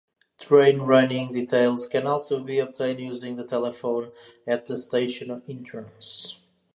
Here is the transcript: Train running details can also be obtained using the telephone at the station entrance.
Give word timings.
Train 0.39 0.79
running 0.79 1.31
details 1.31 1.87
can 1.87 2.07
also 2.07 2.43
be 2.43 2.57
obtained 2.57 2.99
using 2.99 3.35
the 3.35 3.43
telephone 3.45 4.11
at 4.47 4.65
the 4.65 4.75
station 4.75 5.43
entrance. 5.47 6.39